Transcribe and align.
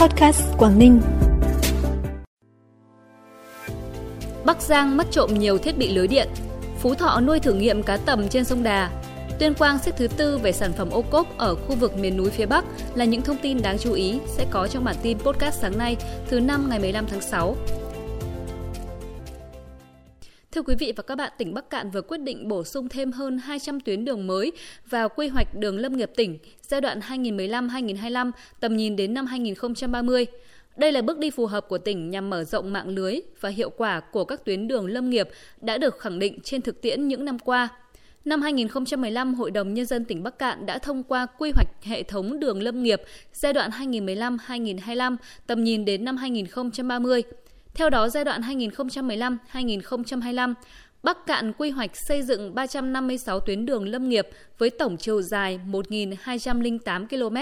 Podcast 0.00 0.42
Quảng 0.58 0.78
Ninh. 0.78 1.00
Bắc 4.44 4.62
Giang 4.62 4.96
mất 4.96 5.06
trộm 5.10 5.34
nhiều 5.34 5.58
thiết 5.58 5.78
bị 5.78 5.92
lưới 5.92 6.06
điện. 6.06 6.28
Phú 6.78 6.94
Thọ 6.94 7.20
nuôi 7.20 7.40
thử 7.40 7.52
nghiệm 7.52 7.82
cá 7.82 7.96
tầm 7.96 8.28
trên 8.28 8.44
sông 8.44 8.62
Đà. 8.62 8.90
Tuyên 9.38 9.54
Quang 9.54 9.78
xếp 9.78 9.92
thứ 9.96 10.08
tư 10.08 10.38
về 10.38 10.52
sản 10.52 10.72
phẩm 10.72 10.90
ô 10.90 11.02
cốp 11.02 11.38
ở 11.38 11.54
khu 11.54 11.76
vực 11.76 11.96
miền 11.96 12.16
núi 12.16 12.30
phía 12.30 12.46
Bắc 12.46 12.64
là 12.94 13.04
những 13.04 13.22
thông 13.22 13.36
tin 13.36 13.62
đáng 13.62 13.78
chú 13.78 13.92
ý 13.92 14.20
sẽ 14.26 14.46
có 14.50 14.68
trong 14.68 14.84
bản 14.84 14.96
tin 15.02 15.18
podcast 15.18 15.60
sáng 15.60 15.78
nay, 15.78 15.96
thứ 16.28 16.40
năm 16.40 16.68
ngày 16.68 16.78
15 16.78 17.06
tháng 17.06 17.20
6. 17.20 17.56
Thưa 20.54 20.62
quý 20.62 20.74
vị 20.74 20.92
và 20.96 21.02
các 21.02 21.14
bạn, 21.14 21.32
tỉnh 21.38 21.54
Bắc 21.54 21.70
Cạn 21.70 21.90
vừa 21.90 22.02
quyết 22.02 22.18
định 22.18 22.48
bổ 22.48 22.64
sung 22.64 22.88
thêm 22.88 23.12
hơn 23.12 23.38
200 23.38 23.80
tuyến 23.80 24.04
đường 24.04 24.26
mới 24.26 24.52
vào 24.88 25.08
quy 25.08 25.28
hoạch 25.28 25.54
đường 25.54 25.78
lâm 25.78 25.96
nghiệp 25.96 26.10
tỉnh 26.16 26.38
giai 26.62 26.80
đoạn 26.80 27.00
2015-2025, 27.00 28.30
tầm 28.60 28.76
nhìn 28.76 28.96
đến 28.96 29.14
năm 29.14 29.26
2030. 29.26 30.26
Đây 30.76 30.92
là 30.92 31.02
bước 31.02 31.18
đi 31.18 31.30
phù 31.30 31.46
hợp 31.46 31.68
của 31.68 31.78
tỉnh 31.78 32.10
nhằm 32.10 32.30
mở 32.30 32.44
rộng 32.44 32.72
mạng 32.72 32.88
lưới 32.88 33.20
và 33.40 33.48
hiệu 33.48 33.70
quả 33.70 34.00
của 34.00 34.24
các 34.24 34.44
tuyến 34.44 34.68
đường 34.68 34.86
lâm 34.86 35.10
nghiệp 35.10 35.28
đã 35.60 35.78
được 35.78 35.98
khẳng 35.98 36.18
định 36.18 36.38
trên 36.44 36.62
thực 36.62 36.82
tiễn 36.82 37.08
những 37.08 37.24
năm 37.24 37.38
qua. 37.38 37.68
Năm 38.24 38.42
2015, 38.42 39.34
Hội 39.34 39.50
đồng 39.50 39.74
Nhân 39.74 39.86
dân 39.86 40.04
tỉnh 40.04 40.22
Bắc 40.22 40.38
Cạn 40.38 40.66
đã 40.66 40.78
thông 40.78 41.02
qua 41.02 41.26
quy 41.26 41.52
hoạch 41.54 41.68
hệ 41.82 42.02
thống 42.02 42.40
đường 42.40 42.62
lâm 42.62 42.82
nghiệp 42.82 43.02
giai 43.32 43.52
đoạn 43.52 43.70
2015-2025, 43.70 45.16
tầm 45.46 45.64
nhìn 45.64 45.84
đến 45.84 46.04
năm 46.04 46.16
2030. 46.16 47.22
Theo 47.74 47.90
đó, 47.90 48.08
giai 48.08 48.24
đoạn 48.24 48.40
2015-2025, 48.40 50.54
Bắc 51.02 51.26
Cạn 51.26 51.52
quy 51.52 51.70
hoạch 51.70 51.96
xây 51.96 52.22
dựng 52.22 52.54
356 52.54 53.40
tuyến 53.40 53.66
đường 53.66 53.88
lâm 53.88 54.08
nghiệp 54.08 54.28
với 54.58 54.70
tổng 54.70 54.96
chiều 54.96 55.22
dài 55.22 55.60
1.208 55.70 57.06
km. 57.06 57.36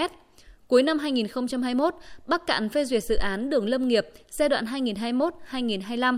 Cuối 0.67 0.83
năm 0.83 0.99
2021, 0.99 1.93
Bắc 2.27 2.47
Cạn 2.47 2.69
phê 2.69 2.85
duyệt 2.85 3.03
dự 3.03 3.15
án 3.15 3.49
đường 3.49 3.69
lâm 3.69 3.87
nghiệp 3.87 4.07
giai 4.29 4.49
đoạn 4.49 4.65
2021-2025. 4.65 6.17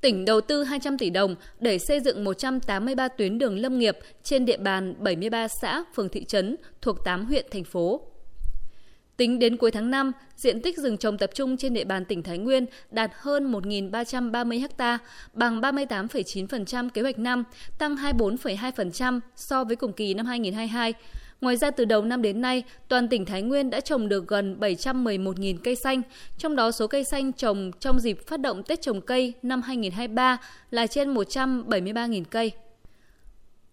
Tỉnh 0.00 0.24
đầu 0.24 0.40
tư 0.40 0.62
200 0.62 0.98
tỷ 0.98 1.10
đồng 1.10 1.34
để 1.60 1.78
xây 1.78 2.00
dựng 2.00 2.24
183 2.24 3.08
tuyến 3.08 3.38
đường 3.38 3.58
lâm 3.58 3.78
nghiệp 3.78 3.98
trên 4.22 4.44
địa 4.44 4.56
bàn 4.56 4.94
73 4.98 5.48
xã, 5.48 5.84
phường 5.94 6.08
thị 6.08 6.24
trấn 6.24 6.56
thuộc 6.82 7.04
8 7.04 7.24
huyện, 7.24 7.46
thành 7.50 7.64
phố. 7.64 8.00
Tính 9.16 9.38
đến 9.38 9.56
cuối 9.56 9.70
tháng 9.70 9.90
5, 9.90 10.12
diện 10.36 10.60
tích 10.60 10.78
rừng 10.78 10.96
trồng 10.96 11.18
tập 11.18 11.30
trung 11.34 11.56
trên 11.56 11.74
địa 11.74 11.84
bàn 11.84 12.04
tỉnh 12.04 12.22
Thái 12.22 12.38
Nguyên 12.38 12.66
đạt 12.90 13.10
hơn 13.14 13.52
1.330 13.52 14.68
ha, 14.78 14.98
bằng 15.32 15.60
38,9% 15.60 16.88
kế 16.90 17.02
hoạch 17.02 17.18
năm, 17.18 17.44
tăng 17.78 17.96
24,2% 17.96 19.20
so 19.36 19.64
với 19.64 19.76
cùng 19.76 19.92
kỳ 19.92 20.14
năm 20.14 20.26
2022. 20.26 20.94
Ngoài 21.40 21.56
ra 21.56 21.70
từ 21.70 21.84
đầu 21.84 22.02
năm 22.02 22.22
đến 22.22 22.40
nay, 22.40 22.62
toàn 22.88 23.08
tỉnh 23.08 23.24
Thái 23.24 23.42
Nguyên 23.42 23.70
đã 23.70 23.80
trồng 23.80 24.08
được 24.08 24.28
gần 24.28 24.56
711.000 24.60 25.56
cây 25.64 25.76
xanh, 25.76 26.02
trong 26.38 26.56
đó 26.56 26.70
số 26.70 26.86
cây 26.86 27.04
xanh 27.04 27.32
trồng 27.32 27.70
trong 27.80 28.00
dịp 28.00 28.26
phát 28.26 28.40
động 28.40 28.62
Tết 28.62 28.82
trồng 28.82 29.00
cây 29.00 29.32
năm 29.42 29.62
2023 29.62 30.38
là 30.70 30.86
trên 30.86 31.14
173.000 31.14 32.24
cây. 32.30 32.52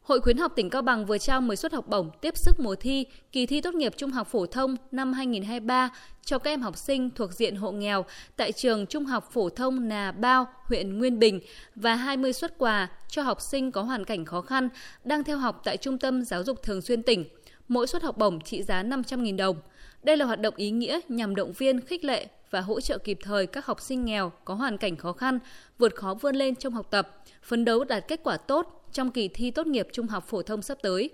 Hội 0.10 0.22
khuyến 0.22 0.38
học 0.38 0.52
tỉnh 0.56 0.70
Cao 0.70 0.82
Bằng 0.82 1.06
vừa 1.06 1.18
trao 1.18 1.42
10 1.42 1.56
suất 1.56 1.74
học 1.74 1.88
bổng 1.88 2.10
tiếp 2.22 2.38
sức 2.38 2.60
mùa 2.60 2.76
thi 2.76 3.06
kỳ 3.32 3.46
thi 3.46 3.62
tốt 3.62 3.74
nghiệp 3.74 3.94
trung 3.98 4.12
học 4.12 4.28
phổ 4.28 4.46
thông 4.46 4.76
năm 4.92 5.14
2023 5.14 5.90
cho 6.26 6.40
các 6.40 6.52
em 6.52 6.62
học 6.62 6.78
sinh 6.78 7.10
thuộc 7.16 7.34
diện 7.34 7.56
hộ 7.56 7.72
nghèo 7.72 8.06
tại 8.36 8.52
trường 8.52 8.86
Trung 8.86 9.06
học 9.06 9.30
phổ 9.32 9.50
thông 9.50 9.88
Nà 9.88 10.12
Bao, 10.12 10.48
huyện 10.64 10.98
Nguyên 10.98 11.20
Bình 11.20 11.40
và 11.76 11.96
20 11.96 12.34
suất 12.34 12.58
quà 12.58 12.88
cho 13.08 13.22
học 13.22 13.42
sinh 13.42 13.72
có 13.72 13.82
hoàn 13.82 14.06
cảnh 14.06 14.26
khó 14.26 14.42
khăn 14.42 14.70
đang 15.04 15.24
theo 15.24 15.38
học 15.38 15.62
tại 15.64 15.78
Trung 15.78 15.98
tâm 15.98 16.26
Giáo 16.26 16.44
dục 16.44 16.64
Thường 16.64 16.82
xuyên 16.82 17.04
tỉnh. 17.04 17.26
Mỗi 17.68 17.88
suất 17.88 18.04
học 18.04 18.18
bổng 18.18 18.42
trị 18.42 18.64
giá 18.64 18.84
500.000 18.84 19.38
đồng. 19.38 19.56
Đây 20.04 20.18
là 20.18 20.26
hoạt 20.26 20.42
động 20.42 20.54
ý 20.58 20.72
nghĩa 20.72 21.00
nhằm 21.10 21.36
động 21.36 21.52
viên, 21.52 21.82
khích 21.82 22.06
lệ 22.06 22.28
và 22.52 22.62
hỗ 22.62 22.82
trợ 22.82 22.98
kịp 22.98 23.20
thời 23.24 23.48
các 23.48 23.66
học 23.66 23.82
sinh 23.82 24.06
nghèo 24.06 24.32
có 24.46 24.54
hoàn 24.54 24.78
cảnh 24.78 24.96
khó 24.98 25.14
khăn, 25.14 25.40
vượt 25.78 25.96
khó 25.96 26.14
vươn 26.14 26.36
lên 26.36 26.56
trong 26.56 26.74
học 26.74 26.88
tập, 26.92 27.24
phấn 27.44 27.66
đấu 27.66 27.84
đạt 27.84 28.08
kết 28.08 28.20
quả 28.24 28.38
tốt 28.38 28.86
trong 28.92 29.12
kỳ 29.12 29.28
thi 29.28 29.52
tốt 29.52 29.68
nghiệp 29.68 29.88
trung 29.92 30.08
học 30.08 30.28
phổ 30.28 30.42
thông 30.42 30.62
sắp 30.62 30.78
tới. 30.82 31.10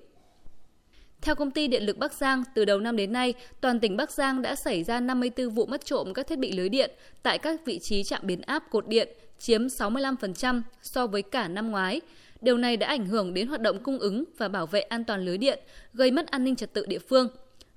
Theo 1.21 1.35
công 1.35 1.51
ty 1.51 1.67
Điện 1.67 1.83
lực 1.83 1.97
Bắc 1.97 2.13
Giang, 2.13 2.43
từ 2.55 2.65
đầu 2.65 2.79
năm 2.79 2.95
đến 2.95 3.13
nay, 3.13 3.33
toàn 3.61 3.79
tỉnh 3.79 3.97
Bắc 3.97 4.11
Giang 4.11 4.41
đã 4.41 4.55
xảy 4.55 4.83
ra 4.83 4.99
54 4.99 5.49
vụ 5.49 5.65
mất 5.65 5.85
trộm 5.85 6.13
các 6.13 6.27
thiết 6.27 6.39
bị 6.39 6.51
lưới 6.51 6.69
điện 6.69 6.91
tại 7.23 7.37
các 7.37 7.65
vị 7.65 7.79
trí 7.79 8.03
trạm 8.03 8.21
biến 8.23 8.41
áp 8.41 8.63
cột 8.71 8.87
điện, 8.87 9.09
chiếm 9.39 9.67
65% 9.67 10.61
so 10.81 11.07
với 11.07 11.21
cả 11.21 11.47
năm 11.47 11.71
ngoái. 11.71 12.01
Điều 12.41 12.57
này 12.57 12.77
đã 12.77 12.87
ảnh 12.87 13.05
hưởng 13.05 13.33
đến 13.33 13.47
hoạt 13.47 13.61
động 13.61 13.83
cung 13.83 13.99
ứng 13.99 14.23
và 14.37 14.47
bảo 14.47 14.67
vệ 14.67 14.81
an 14.81 15.03
toàn 15.03 15.25
lưới 15.25 15.37
điện, 15.37 15.59
gây 15.93 16.11
mất 16.11 16.27
an 16.27 16.43
ninh 16.43 16.55
trật 16.55 16.73
tự 16.73 16.85
địa 16.85 16.99
phương. 16.99 17.27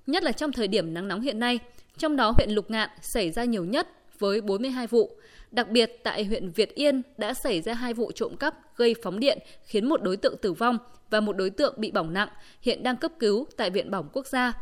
Nhất 0.06 0.22
là 0.22 0.32
trong 0.32 0.52
thời 0.52 0.68
điểm 0.68 0.94
nắng 0.94 1.08
nóng 1.08 1.20
hiện 1.20 1.41
nay, 1.41 1.58
trong 1.98 2.16
đó 2.16 2.31
huyện 2.36 2.50
Lục 2.50 2.70
Ngạn 2.70 2.91
xảy 3.00 3.31
ra 3.31 3.44
nhiều 3.44 3.64
nhất 3.64 3.88
với 4.19 4.41
42 4.41 4.86
vụ. 4.86 5.10
Đặc 5.50 5.69
biệt 5.69 6.00
tại 6.04 6.25
huyện 6.25 6.50
Việt 6.50 6.75
Yên 6.75 7.03
đã 7.16 7.34
xảy 7.34 7.62
ra 7.62 7.75
hai 7.75 7.94
vụ 7.94 8.12
trộm 8.12 8.36
cắp 8.36 8.76
gây 8.76 8.94
phóng 9.03 9.20
điện 9.20 9.38
khiến 9.64 9.88
một 9.88 10.03
đối 10.03 10.16
tượng 10.16 10.36
tử 10.36 10.53
vong 10.53 10.78
và 11.10 11.20
một 11.20 11.36
đối 11.36 11.50
tượng 11.50 11.75
bị 11.76 11.91
bỏng 11.91 12.12
nặng, 12.12 12.28
hiện 12.62 12.82
đang 12.82 12.97
cấp 12.97 13.12
cứu 13.19 13.47
tại 13.56 13.70
Viện 13.70 13.91
Bỏng 13.91 14.09
Quốc 14.12 14.26
gia. 14.26 14.53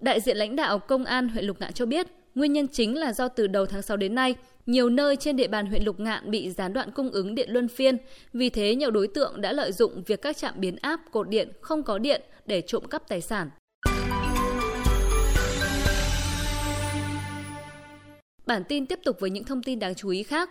Đại 0.00 0.20
diện 0.20 0.36
lãnh 0.36 0.56
đạo 0.56 0.78
Công 0.78 1.04
an 1.04 1.28
huyện 1.28 1.44
Lục 1.44 1.60
Ngạn 1.60 1.72
cho 1.72 1.86
biết, 1.86 2.06
nguyên 2.34 2.52
nhân 2.52 2.68
chính 2.68 2.98
là 2.98 3.12
do 3.12 3.28
từ 3.28 3.46
đầu 3.46 3.66
tháng 3.66 3.82
6 3.82 3.96
đến 3.96 4.14
nay, 4.14 4.34
nhiều 4.66 4.88
nơi 4.88 5.16
trên 5.16 5.36
địa 5.36 5.48
bàn 5.48 5.66
huyện 5.66 5.84
Lục 5.84 6.00
Ngạn 6.00 6.30
bị 6.30 6.50
gián 6.50 6.72
đoạn 6.72 6.90
cung 6.90 7.10
ứng 7.10 7.34
điện 7.34 7.50
luân 7.50 7.68
phiên, 7.68 7.96
vì 8.32 8.50
thế 8.50 8.74
nhiều 8.74 8.90
đối 8.90 9.08
tượng 9.08 9.40
đã 9.40 9.52
lợi 9.52 9.72
dụng 9.72 10.02
việc 10.06 10.22
các 10.22 10.36
trạm 10.36 10.54
biến 10.56 10.76
áp 10.80 11.00
cột 11.12 11.28
điện 11.28 11.52
không 11.60 11.82
có 11.82 11.98
điện 11.98 12.22
để 12.46 12.60
trộm 12.60 12.84
cắp 12.84 13.08
tài 13.08 13.20
sản. 13.20 13.50
Bản 18.46 18.64
tin 18.64 18.86
tiếp 18.86 19.00
tục 19.04 19.20
với 19.20 19.30
những 19.30 19.44
thông 19.44 19.62
tin 19.62 19.78
đáng 19.78 19.94
chú 19.94 20.08
ý 20.08 20.22
khác. 20.22 20.50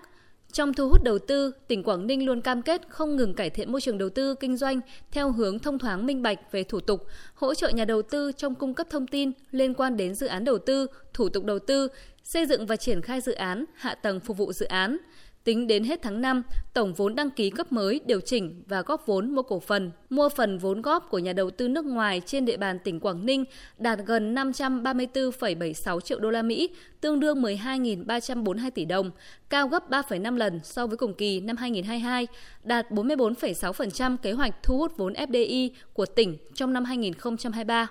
Trong 0.51 0.73
thu 0.73 0.89
hút 0.89 1.03
đầu 1.03 1.19
tư, 1.19 1.51
tỉnh 1.67 1.83
Quảng 1.83 2.07
Ninh 2.07 2.25
luôn 2.25 2.41
cam 2.41 2.61
kết 2.61 2.81
không 2.89 3.16
ngừng 3.16 3.33
cải 3.33 3.50
thiện 3.50 3.72
môi 3.72 3.81
trường 3.81 3.97
đầu 3.97 4.09
tư 4.09 4.35
kinh 4.35 4.57
doanh 4.57 4.79
theo 5.11 5.31
hướng 5.31 5.59
thông 5.59 5.79
thoáng 5.79 6.06
minh 6.06 6.22
bạch 6.22 6.51
về 6.51 6.63
thủ 6.63 6.79
tục, 6.79 7.07
hỗ 7.33 7.53
trợ 7.53 7.69
nhà 7.69 7.85
đầu 7.85 8.01
tư 8.01 8.31
trong 8.31 8.56
cung 8.56 8.73
cấp 8.73 8.88
thông 8.89 9.07
tin 9.07 9.31
liên 9.51 9.73
quan 9.73 9.97
đến 9.97 10.16
dự 10.16 10.28
án 10.28 10.44
đầu 10.44 10.57
tư, 10.57 10.88
thủ 11.13 11.29
tục 11.29 11.44
đầu 11.44 11.59
tư, 11.59 11.88
xây 12.23 12.45
dựng 12.45 12.66
và 12.66 12.75
triển 12.75 13.01
khai 13.01 13.22
dự 13.22 13.33
án, 13.33 13.66
hạ 13.75 13.95
tầng 13.95 14.19
phục 14.19 14.38
vụ 14.38 14.53
dự 14.53 14.66
án. 14.66 14.97
Tính 15.45 15.67
đến 15.67 15.83
hết 15.83 16.01
tháng 16.01 16.22
5, 16.22 16.44
tổng 16.73 16.94
vốn 16.94 17.16
đăng 17.16 17.29
ký 17.29 17.50
cấp 17.50 17.72
mới, 17.72 18.01
điều 18.06 18.19
chỉnh 18.19 18.63
và 18.67 18.81
góp 18.81 19.06
vốn 19.06 19.35
mua 19.35 19.41
cổ 19.41 19.59
phần, 19.59 19.91
mua 20.09 20.29
phần 20.29 20.57
vốn 20.57 20.81
góp 20.81 21.09
của 21.09 21.19
nhà 21.19 21.33
đầu 21.33 21.51
tư 21.51 21.67
nước 21.67 21.85
ngoài 21.85 22.22
trên 22.25 22.45
địa 22.45 22.57
bàn 22.57 22.79
tỉnh 22.79 23.00
Quảng 23.00 23.25
Ninh 23.25 23.45
đạt 23.78 24.00
gần 24.06 24.35
534,76 24.35 26.00
triệu 26.00 26.19
đô 26.19 26.29
la 26.29 26.41
Mỹ, 26.41 26.69
tương 27.01 27.19
đương 27.19 27.41
12.342 27.41 28.72
tỷ 28.72 28.85
đồng, 28.85 29.11
cao 29.50 29.67
gấp 29.67 29.89
3,5 29.89 30.35
lần 30.35 30.59
so 30.63 30.88
với 30.88 30.97
cùng 30.97 31.13
kỳ 31.13 31.39
năm 31.39 31.57
2022, 31.57 32.27
đạt 32.63 32.91
44,6% 32.91 34.17
kế 34.17 34.31
hoạch 34.31 34.63
thu 34.63 34.77
hút 34.77 34.97
vốn 34.97 35.13
FDI 35.13 35.69
của 35.94 36.06
tỉnh 36.06 36.38
trong 36.53 36.73
năm 36.73 36.85
2023. 36.85 37.88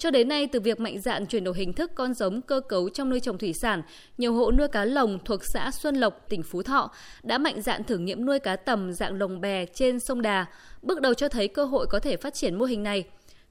Cho 0.00 0.10
đến 0.10 0.28
nay, 0.28 0.46
từ 0.46 0.60
việc 0.60 0.80
mạnh 0.80 1.00
dạn 1.00 1.26
chuyển 1.26 1.44
đổi 1.44 1.54
hình 1.56 1.72
thức 1.72 1.90
con 1.94 2.14
giống 2.14 2.42
cơ 2.42 2.60
cấu 2.60 2.88
trong 2.88 3.10
nuôi 3.10 3.20
trồng 3.20 3.38
thủy 3.38 3.52
sản, 3.52 3.82
nhiều 4.18 4.34
hộ 4.34 4.50
nuôi 4.52 4.68
cá 4.68 4.84
lồng 4.84 5.18
thuộc 5.24 5.40
xã 5.44 5.70
Xuân 5.70 5.94
Lộc, 5.94 6.28
tỉnh 6.28 6.42
Phú 6.42 6.62
Thọ 6.62 6.90
đã 7.22 7.38
mạnh 7.38 7.62
dạn 7.62 7.84
thử 7.84 7.98
nghiệm 7.98 8.26
nuôi 8.26 8.38
cá 8.38 8.56
tầm 8.56 8.92
dạng 8.92 9.18
lồng 9.18 9.40
bè 9.40 9.66
trên 9.66 10.00
sông 10.00 10.22
Đà, 10.22 10.46
bước 10.82 11.00
đầu 11.00 11.14
cho 11.14 11.28
thấy 11.28 11.48
cơ 11.48 11.64
hội 11.64 11.86
có 11.90 11.98
thể 11.98 12.16
phát 12.16 12.34
triển 12.34 12.54
mô 12.54 12.64
hình 12.64 12.82
này. 12.82 13.04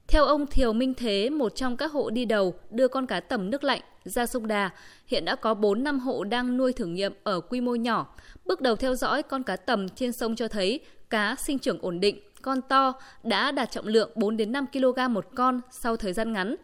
Theo 0.08 0.24
ông 0.24 0.46
Thiều 0.46 0.72
Minh 0.72 0.94
Thế, 0.94 1.30
một 1.30 1.56
trong 1.56 1.76
các 1.76 1.92
hộ 1.92 2.10
đi 2.10 2.24
đầu 2.24 2.54
đưa 2.70 2.88
con 2.88 3.06
cá 3.06 3.20
tầm 3.20 3.50
nước 3.50 3.64
lạnh 3.64 3.80
ra 4.04 4.26
sông 4.26 4.46
Đà, 4.46 4.70
hiện 5.06 5.24
đã 5.24 5.36
có 5.36 5.54
4 5.54 5.84
năm 5.84 6.00
hộ 6.00 6.24
đang 6.24 6.56
nuôi 6.56 6.72
thử 6.72 6.86
nghiệm 6.86 7.12
ở 7.24 7.40
quy 7.40 7.60
mô 7.60 7.74
nhỏ. 7.74 8.16
Bước 8.44 8.60
đầu 8.60 8.76
theo 8.76 8.94
dõi 8.94 9.22
con 9.22 9.42
cá 9.42 9.56
tầm 9.56 9.88
trên 9.88 10.12
sông 10.12 10.36
cho 10.36 10.48
thấy 10.48 10.80
cá 11.10 11.36
sinh 11.46 11.58
trưởng 11.58 11.78
ổn 11.82 12.00
định, 12.00 12.20
con 12.42 12.62
to 12.62 12.92
đã 13.22 13.52
đạt 13.52 13.70
trọng 13.70 13.86
lượng 13.86 14.10
4 14.14 14.36
đến 14.36 14.52
5 14.52 14.66
kg 14.72 15.12
một 15.14 15.26
con 15.34 15.60
sau 15.70 15.96
thời 15.96 16.12
gian 16.12 16.32
ngắn. 16.32 16.56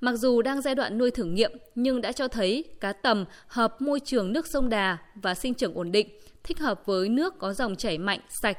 Mặc 0.00 0.12
dù 0.12 0.42
đang 0.42 0.60
giai 0.62 0.74
đoạn 0.74 0.98
nuôi 0.98 1.10
thử 1.10 1.24
nghiệm 1.24 1.52
nhưng 1.74 2.00
đã 2.00 2.12
cho 2.12 2.28
thấy 2.28 2.64
cá 2.80 2.92
tầm 2.92 3.24
hợp 3.46 3.82
môi 3.82 4.00
trường 4.00 4.32
nước 4.32 4.46
sông 4.46 4.68
Đà 4.68 4.98
và 5.14 5.34
sinh 5.34 5.54
trưởng 5.54 5.74
ổn 5.74 5.92
định, 5.92 6.08
thích 6.42 6.58
hợp 6.58 6.82
với 6.86 7.08
nước 7.08 7.38
có 7.38 7.52
dòng 7.52 7.76
chảy 7.76 7.98
mạnh, 7.98 8.20
sạch. 8.28 8.58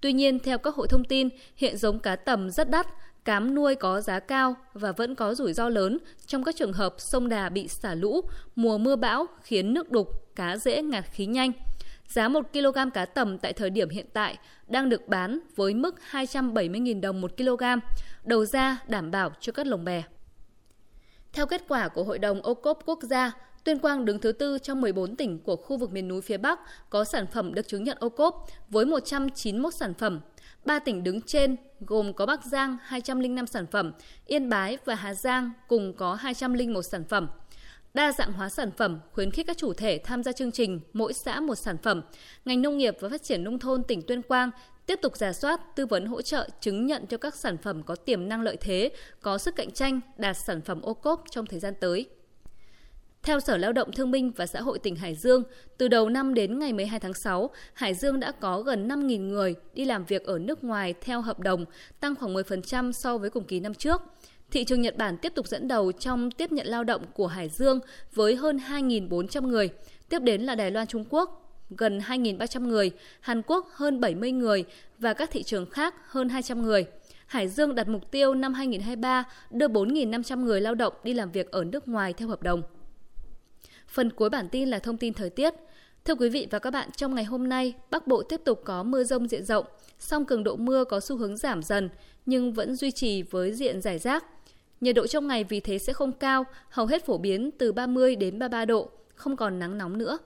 Tuy 0.00 0.12
nhiên, 0.12 0.38
theo 0.38 0.58
các 0.58 0.74
hội 0.74 0.88
thông 0.88 1.04
tin, 1.04 1.28
hiện 1.56 1.76
giống 1.76 1.98
cá 1.98 2.16
tầm 2.16 2.50
rất 2.50 2.70
đắt, 2.70 2.86
cám 3.24 3.54
nuôi 3.54 3.74
có 3.74 4.00
giá 4.00 4.20
cao 4.20 4.56
và 4.72 4.92
vẫn 4.92 5.14
có 5.14 5.34
rủi 5.34 5.52
ro 5.52 5.68
lớn 5.68 5.98
trong 6.26 6.44
các 6.44 6.56
trường 6.56 6.72
hợp 6.72 6.94
sông 6.98 7.28
Đà 7.28 7.48
bị 7.48 7.68
xả 7.68 7.94
lũ, 7.94 8.20
mùa 8.56 8.78
mưa 8.78 8.96
bão 8.96 9.26
khiến 9.42 9.74
nước 9.74 9.90
đục, 9.90 10.08
cá 10.36 10.56
dễ 10.56 10.82
ngạt 10.82 11.04
khí 11.12 11.26
nhanh. 11.26 11.52
Giá 12.08 12.28
1 12.28 12.52
kg 12.52 12.90
cá 12.94 13.04
tầm 13.04 13.38
tại 13.38 13.52
thời 13.52 13.70
điểm 13.70 13.88
hiện 13.88 14.06
tại 14.12 14.38
đang 14.68 14.88
được 14.88 15.08
bán 15.08 15.38
với 15.56 15.74
mức 15.74 15.94
270.000 16.10 17.00
đồng 17.00 17.20
1 17.20 17.36
kg, 17.36 17.62
đầu 18.24 18.44
ra 18.44 18.78
đảm 18.88 19.10
bảo 19.10 19.32
cho 19.40 19.52
các 19.52 19.66
lồng 19.66 19.84
bè. 19.84 20.02
Theo 21.32 21.46
kết 21.46 21.64
quả 21.68 21.88
của 21.88 22.04
Hội 22.04 22.18
đồng 22.18 22.42
ô 22.42 22.54
cốp 22.54 22.78
quốc 22.86 23.02
gia, 23.02 23.32
Tuyên 23.64 23.78
Quang 23.78 24.04
đứng 24.04 24.18
thứ 24.18 24.32
tư 24.32 24.58
trong 24.58 24.80
14 24.80 25.16
tỉnh 25.16 25.38
của 25.38 25.56
khu 25.56 25.76
vực 25.76 25.92
miền 25.92 26.08
núi 26.08 26.20
phía 26.20 26.36
Bắc 26.36 26.60
có 26.90 27.04
sản 27.04 27.26
phẩm 27.32 27.54
được 27.54 27.68
chứng 27.68 27.84
nhận 27.84 27.96
ô 28.00 28.08
cốp 28.08 28.46
với 28.68 28.84
191 28.84 29.74
sản 29.74 29.94
phẩm. 29.94 30.20
Ba 30.64 30.78
tỉnh 30.78 31.04
đứng 31.04 31.22
trên 31.22 31.56
gồm 31.80 32.12
có 32.12 32.26
Bắc 32.26 32.44
Giang 32.44 32.76
205 32.82 33.46
sản 33.46 33.66
phẩm, 33.66 33.92
Yên 34.26 34.48
Bái 34.48 34.78
và 34.84 34.94
Hà 34.94 35.14
Giang 35.14 35.50
cùng 35.68 35.92
có 35.92 36.14
201 36.14 36.82
sản 36.82 37.04
phẩm 37.04 37.28
đa 37.94 38.12
dạng 38.12 38.32
hóa 38.32 38.48
sản 38.48 38.70
phẩm, 38.76 39.00
khuyến 39.12 39.30
khích 39.30 39.46
các 39.46 39.56
chủ 39.56 39.72
thể 39.72 40.00
tham 40.04 40.22
gia 40.22 40.32
chương 40.32 40.52
trình 40.52 40.80
mỗi 40.92 41.12
xã 41.12 41.40
một 41.40 41.54
sản 41.54 41.76
phẩm. 41.82 42.02
Ngành 42.44 42.62
nông 42.62 42.78
nghiệp 42.78 42.96
và 43.00 43.08
phát 43.08 43.22
triển 43.22 43.44
nông 43.44 43.58
thôn 43.58 43.82
tỉnh 43.82 44.02
Tuyên 44.02 44.22
Quang 44.22 44.50
tiếp 44.86 44.98
tục 45.02 45.16
giả 45.16 45.32
soát, 45.32 45.60
tư 45.76 45.86
vấn 45.86 46.06
hỗ 46.06 46.22
trợ, 46.22 46.48
chứng 46.60 46.86
nhận 46.86 47.06
cho 47.06 47.16
các 47.16 47.34
sản 47.34 47.56
phẩm 47.58 47.82
có 47.82 47.96
tiềm 47.96 48.28
năng 48.28 48.42
lợi 48.42 48.56
thế, 48.60 48.90
có 49.20 49.38
sức 49.38 49.56
cạnh 49.56 49.70
tranh, 49.70 50.00
đạt 50.16 50.36
sản 50.36 50.60
phẩm 50.60 50.82
ô 50.82 50.94
cốp 50.94 51.24
trong 51.30 51.46
thời 51.46 51.60
gian 51.60 51.74
tới. 51.80 52.06
Theo 53.22 53.40
Sở 53.40 53.56
Lao 53.56 53.72
động 53.72 53.92
Thương 53.92 54.10
binh 54.10 54.30
và 54.30 54.46
Xã 54.46 54.60
hội 54.60 54.78
tỉnh 54.78 54.96
Hải 54.96 55.14
Dương, 55.14 55.42
từ 55.78 55.88
đầu 55.88 56.08
năm 56.08 56.34
đến 56.34 56.58
ngày 56.58 56.72
12 56.72 57.00
tháng 57.00 57.14
6, 57.14 57.50
Hải 57.72 57.94
Dương 57.94 58.20
đã 58.20 58.32
có 58.32 58.60
gần 58.60 58.88
5.000 58.88 59.28
người 59.28 59.54
đi 59.74 59.84
làm 59.84 60.04
việc 60.04 60.24
ở 60.24 60.38
nước 60.38 60.64
ngoài 60.64 60.94
theo 61.00 61.20
hợp 61.20 61.40
đồng, 61.40 61.64
tăng 62.00 62.14
khoảng 62.14 62.34
10% 62.34 62.92
so 62.92 63.18
với 63.18 63.30
cùng 63.30 63.44
kỳ 63.44 63.60
năm 63.60 63.74
trước. 63.74 64.02
Thị 64.50 64.64
trường 64.64 64.82
Nhật 64.82 64.96
Bản 64.96 65.16
tiếp 65.16 65.32
tục 65.34 65.46
dẫn 65.46 65.68
đầu 65.68 65.92
trong 65.92 66.30
tiếp 66.30 66.52
nhận 66.52 66.66
lao 66.66 66.84
động 66.84 67.02
của 67.14 67.26
Hải 67.26 67.48
Dương 67.48 67.80
với 68.14 68.36
hơn 68.36 68.58
2.400 68.68 69.46
người. 69.46 69.68
Tiếp 70.08 70.18
đến 70.18 70.42
là 70.42 70.54
Đài 70.54 70.70
Loan 70.70 70.86
Trung 70.86 71.04
Quốc, 71.10 71.40
gần 71.70 71.98
2.300 71.98 72.66
người, 72.66 72.90
Hàn 73.20 73.42
Quốc 73.46 73.68
hơn 73.72 74.00
70 74.00 74.32
người 74.32 74.64
và 74.98 75.14
các 75.14 75.30
thị 75.30 75.42
trường 75.42 75.66
khác 75.66 75.94
hơn 76.06 76.28
200 76.28 76.62
người. 76.62 76.86
Hải 77.26 77.48
Dương 77.48 77.74
đặt 77.74 77.88
mục 77.88 78.10
tiêu 78.10 78.34
năm 78.34 78.54
2023 78.54 79.24
đưa 79.50 79.68
4.500 79.68 80.44
người 80.44 80.60
lao 80.60 80.74
động 80.74 80.92
đi 81.04 81.14
làm 81.14 81.30
việc 81.30 81.50
ở 81.50 81.64
nước 81.64 81.88
ngoài 81.88 82.12
theo 82.12 82.28
hợp 82.28 82.42
đồng. 82.42 82.62
Phần 83.88 84.12
cuối 84.12 84.30
bản 84.30 84.48
tin 84.48 84.68
là 84.68 84.78
thông 84.78 84.96
tin 84.96 85.14
thời 85.14 85.30
tiết. 85.30 85.54
Thưa 86.04 86.14
quý 86.14 86.28
vị 86.28 86.46
và 86.50 86.58
các 86.58 86.70
bạn, 86.70 86.88
trong 86.96 87.14
ngày 87.14 87.24
hôm 87.24 87.48
nay, 87.48 87.74
Bắc 87.90 88.06
Bộ 88.06 88.22
tiếp 88.22 88.40
tục 88.44 88.60
có 88.64 88.82
mưa 88.82 89.04
rông 89.04 89.28
diện 89.28 89.44
rộng, 89.44 89.64
song 89.98 90.24
cường 90.24 90.44
độ 90.44 90.56
mưa 90.56 90.84
có 90.84 91.00
xu 91.00 91.16
hướng 91.16 91.36
giảm 91.36 91.62
dần 91.62 91.88
nhưng 92.26 92.52
vẫn 92.52 92.76
duy 92.76 92.90
trì 92.90 93.22
với 93.22 93.52
diện 93.52 93.80
giải 93.80 93.98
rác. 93.98 94.24
Nhiệt 94.84 94.96
độ 94.96 95.06
trong 95.06 95.26
ngày 95.26 95.44
vì 95.44 95.60
thế 95.60 95.78
sẽ 95.78 95.92
không 95.92 96.12
cao, 96.12 96.44
hầu 96.68 96.86
hết 96.86 97.06
phổ 97.06 97.18
biến 97.18 97.50
từ 97.58 97.72
30 97.72 98.16
đến 98.16 98.38
33 98.38 98.64
độ, 98.64 98.90
không 99.14 99.36
còn 99.36 99.58
nắng 99.58 99.78
nóng 99.78 99.98
nữa. 99.98 100.18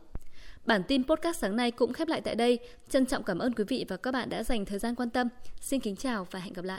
Bản 0.66 0.82
tin 0.88 1.04
podcast 1.04 1.38
sáng 1.38 1.56
nay 1.56 1.70
cũng 1.70 1.92
khép 1.92 2.08
lại 2.08 2.20
tại 2.20 2.34
đây. 2.34 2.58
Trân 2.88 3.06
trọng 3.06 3.22
cảm 3.22 3.38
ơn 3.38 3.52
quý 3.52 3.64
vị 3.68 3.84
và 3.88 3.96
các 3.96 4.10
bạn 4.10 4.28
đã 4.28 4.42
dành 4.42 4.64
thời 4.64 4.78
gian 4.78 4.94
quan 4.94 5.10
tâm. 5.10 5.28
Xin 5.60 5.80
kính 5.80 5.96
chào 5.96 6.26
và 6.30 6.40
hẹn 6.40 6.52
gặp 6.52 6.64
lại. 6.64 6.76